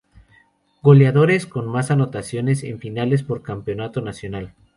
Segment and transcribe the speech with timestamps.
[0.81, 4.55] Goleadores con más anotaciones en finales por Campeonato Nacional.